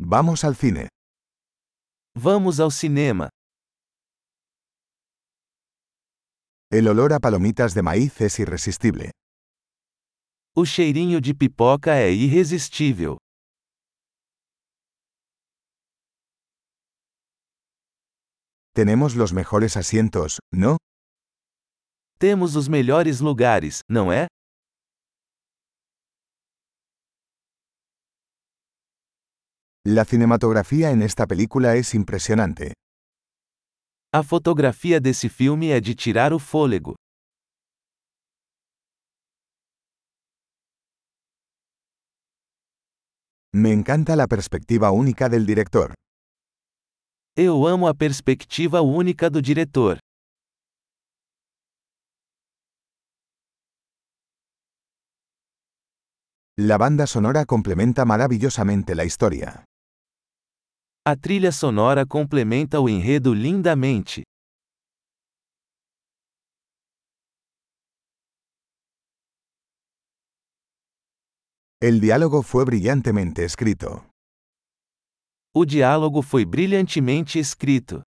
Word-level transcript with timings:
Vamos 0.00 0.44
al 0.44 0.54
cine. 0.54 0.88
Vamos 2.14 2.60
ao 2.60 2.70
cinema. 2.70 3.28
El 6.70 6.86
olor 6.86 7.12
a 7.12 7.18
palomitas 7.18 7.74
de 7.74 7.82
maíz 7.82 8.20
es 8.20 8.38
irresistible. 8.38 9.10
O 10.54 10.64
cheirinho 10.64 11.20
de 11.20 11.34
pipoca 11.34 11.96
é 11.96 12.12
irresistível. 12.12 13.16
Tenemos 18.74 19.16
los 19.16 19.32
mejores 19.32 19.76
asientos, 19.76 20.38
¿no? 20.52 20.76
Temos 22.20 22.54
os 22.54 22.68
melhores 22.68 23.20
lugares, 23.20 23.80
não 23.88 24.12
é? 24.12 24.28
La 29.90 30.04
cinematografía 30.04 30.90
en 30.90 31.00
esta 31.00 31.26
película 31.26 31.74
es 31.76 31.94
impresionante. 31.94 32.74
A 34.12 34.22
fotografia 34.22 35.00
desse 35.00 35.30
filme 35.30 35.70
é 35.70 35.80
de 35.80 35.94
tirar 35.94 36.34
o 36.34 36.38
fôlego. 36.38 36.94
Me 43.54 43.72
encanta 43.72 44.14
la 44.14 44.26
perspectiva 44.26 44.90
única 44.90 45.30
del 45.30 45.46
director. 45.46 45.94
Eu 47.34 47.66
amo 47.66 47.88
a 47.88 47.94
perspectiva 47.94 48.82
única 48.82 49.30
do 49.30 49.40
diretor. 49.40 49.98
La 56.58 56.76
banda 56.76 57.06
sonora 57.06 57.46
complementa 57.46 58.04
maravillosamente 58.04 58.94
la 58.94 59.04
historia. 59.04 59.67
A 61.04 61.16
trilha 61.16 61.50
sonora 61.52 62.04
complementa 62.06 62.80
o 62.80 62.88
enredo 62.88 63.32
lindamente. 63.32 64.24
El 71.80 72.00
diálogo 72.00 72.42
fue 72.42 72.64
brillantemente 72.64 73.44
escrito. 73.44 74.04
O 75.54 75.64
diálogo 75.64 76.22
foi 76.22 76.44
brilhantemente 76.44 77.38
escrito. 77.38 78.02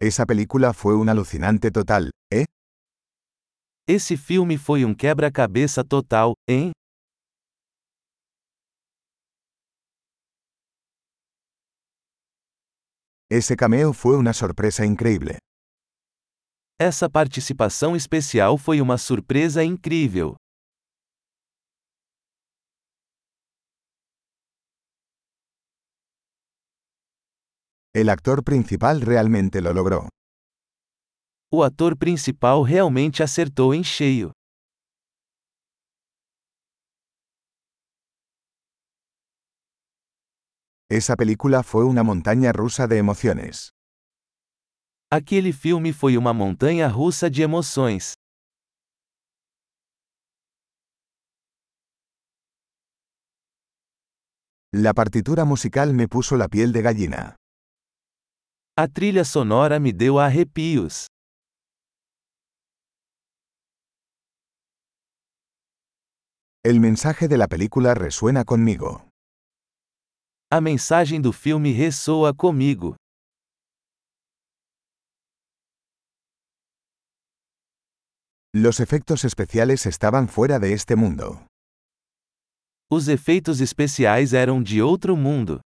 Esa 0.00 0.26
película 0.26 0.72
fue 0.72 0.94
un 0.96 1.08
alucinante 1.08 1.70
total, 1.70 2.10
¿eh? 2.30 2.44
Esse 3.88 4.16
filme 4.16 4.58
foi 4.58 4.84
um 4.84 4.94
quebra-cabeça 4.94 5.82
total, 5.82 6.34
hein? 6.48 6.72
Ese 13.30 13.56
cameo 13.56 13.92
fue 13.92 14.16
una 14.16 14.32
sorpresa 14.32 14.86
increíble. 14.86 15.36
Essa 16.80 17.10
participação 17.10 17.94
especial 17.94 18.56
foi 18.56 18.80
uma 18.80 18.96
surpresa 18.96 19.62
incrível. 19.62 20.36
El 27.94 28.08
actor 28.08 28.42
principal 28.42 29.02
realmente 29.02 29.60
lo 29.60 29.74
logró. 29.74 30.08
O 31.52 31.62
ator 31.62 31.98
principal 31.98 32.62
realmente 32.62 33.22
acertou 33.22 33.74
em 33.74 33.84
cheio. 33.84 34.30
Esa 40.90 41.16
película 41.16 41.62
fue 41.62 41.84
una 41.84 42.02
montaña 42.02 42.50
rusa 42.50 42.86
de 42.86 42.96
emociones. 42.96 43.74
Aquele 45.12 45.52
filme 45.52 45.92
foi 45.92 46.16
uma 46.16 46.32
montanha 46.32 46.88
russa 46.88 47.28
de 47.28 47.42
emoções. 47.42 48.14
La 54.72 54.94
partitura 54.94 55.44
musical 55.44 55.92
me 55.92 56.08
puso 56.08 56.38
la 56.38 56.48
piel 56.48 56.72
de 56.72 56.80
gallina. 56.80 57.36
A 58.78 58.88
trilha 58.88 59.24
sonora 59.24 59.78
me 59.78 59.92
deu 59.92 60.18
arrepios. 60.18 61.06
El 66.64 66.80
mensaje 66.80 67.28
de 67.28 67.36
la 67.36 67.46
película 67.46 67.92
resuena 67.94 68.44
conmigo. 68.44 69.07
A 70.50 70.62
mensagem 70.62 71.20
do 71.20 71.30
filme 71.30 71.72
ressoa 71.72 72.32
comigo. 72.34 72.96
Los 78.54 78.80
efectos 78.80 79.24
especiales 79.24 79.84
estaban 79.84 80.26
fuera 80.26 80.58
de 80.58 80.72
este 80.72 80.96
mundo. 80.96 81.44
Os 82.90 83.08
efeitos 83.08 83.60
especiais 83.60 84.32
eram 84.32 84.62
de 84.62 84.80
outro 84.80 85.14
mundo. 85.18 85.60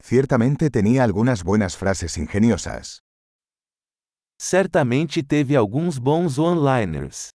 Ciertamente 0.00 0.70
tenía 0.70 1.02
algunas 1.02 1.42
buenas 1.42 1.76
frases 1.76 2.16
ingeniosas. 2.16 3.00
Certamente 4.40 5.24
teve 5.24 5.56
alguns 5.56 5.98
bons 5.98 6.38
one-liners. 6.38 7.30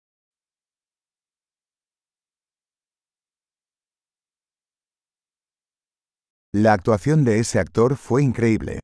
La 6.58 6.72
actuación 6.72 7.26
de 7.26 7.40
ese 7.40 7.60
actor 7.60 7.98
fue 7.98 8.24
increíble. 8.24 8.80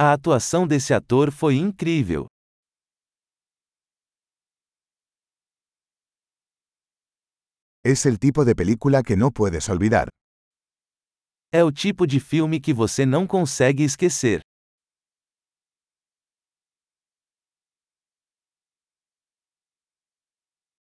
A 0.00 0.14
atuação 0.14 0.66
desse 0.66 0.94
ator 0.94 1.30
foi 1.30 1.56
incrível. 1.56 2.26
Es 7.84 8.06
el 8.06 8.18
tipo 8.18 8.46
de 8.46 8.54
película 8.54 9.02
que 9.02 9.14
no 9.14 9.30
puedes 9.30 9.68
olvidar. 9.68 10.08
É 11.52 11.62
o 11.62 11.70
tipo 11.70 12.06
de 12.06 12.18
filme 12.18 12.58
que 12.60 12.72
você 12.72 13.04
não 13.04 13.26
consegue 13.26 13.84
esquecer. 13.84 14.40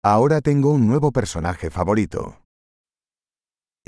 Ahora 0.03 0.41
tengo 0.41 0.73
un 0.73 0.87
nuevo 0.87 1.13
personaje 1.13 1.69
favorito. 1.69 2.46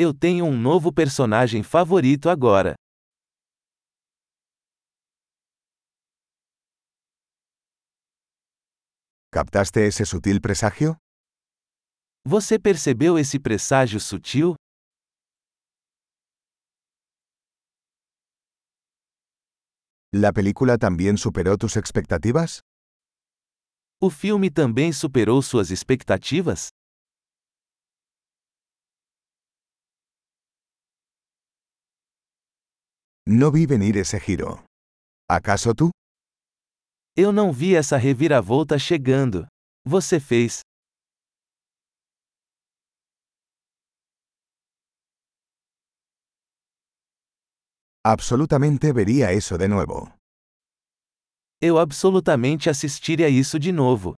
Eu 0.00 0.14
tenho 0.14 0.44
um 0.44 0.56
novo 0.56 0.92
personagem 0.92 1.64
favorito 1.64 2.28
agora. 2.28 2.74
¿Captaste 9.32 9.80
ese 9.80 10.04
sutil 10.06 10.40
presagio? 10.40 10.96
Você 12.24 12.60
percebeu 12.60 13.18
esse 13.18 13.40
presságio 13.40 13.98
sutil? 13.98 14.54
¿La 20.12 20.32
película 20.32 20.78
también 20.78 21.18
superó 21.18 21.56
tus 21.58 21.76
expectativas? 21.76 22.60
O 24.00 24.10
filme 24.10 24.48
também 24.48 24.92
superou 24.92 25.42
suas 25.42 25.70
expectativas? 25.72 26.68
No 33.30 33.50
vi 33.52 33.66
venir 33.66 33.98
ese 33.98 34.18
giro. 34.18 34.64
¿Acaso 35.28 35.74
tú? 35.74 35.90
Eu 37.14 37.30
não 37.30 37.52
vi 37.52 37.74
essa 37.76 37.98
reviravolta 37.98 38.78
chegando. 38.78 39.46
Você 39.84 40.18
fez. 40.18 40.62
Absolutamente 48.02 48.94
vería 48.94 49.30
eso 49.34 49.58
de 49.58 49.68
nuevo. 49.68 50.10
Eu 51.60 51.76
absolutamente 51.78 52.70
assistiria 52.70 53.28
isso 53.28 53.58
de 53.58 53.72
novo. 53.72 54.14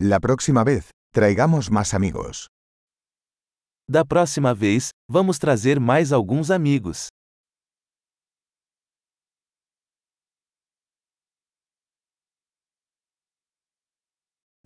La 0.00 0.18
próxima 0.18 0.64
vez, 0.64 0.90
traigamos 1.12 1.70
más 1.70 1.94
amigos. 1.94 2.48
Da 3.86 4.02
próxima 4.02 4.54
vez, 4.54 4.88
vamos 5.06 5.38
trazer 5.38 5.78
mais 5.78 6.10
alguns 6.10 6.50
amigos. 6.50 7.08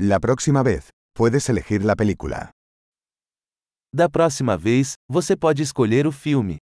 La 0.01 0.21
próxima 0.21 0.63
vez, 0.63 0.91
puedes 1.13 1.49
elegir 1.49 1.83
la 1.83 1.97
película. 1.97 2.51
Da 3.93 4.09
próxima 4.09 4.57
vez, 4.57 4.93
você 5.11 5.37
pode 5.37 5.63
escolher 5.65 6.07
o 6.07 6.13
filme. 6.13 6.59